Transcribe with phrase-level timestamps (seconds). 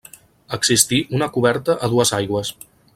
[0.57, 2.57] Existí una coberta a dues aigües.